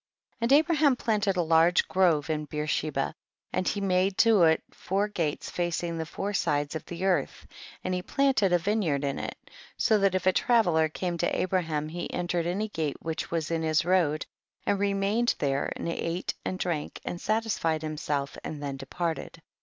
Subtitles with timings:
[0.39, 0.47] 1 1.
[0.49, 3.13] And Abraham planted a large grove in Beersheba,
[3.53, 7.45] and he made to it four gates facing the four sides of the earth,
[7.83, 9.37] and he planted a vineyard in it,
[9.77, 13.61] so that if a traveller came to Abraham he entered any gate which was in
[13.61, 14.25] his road,
[14.65, 19.39] and remained there and ate and drank and satisfied him self and then departed.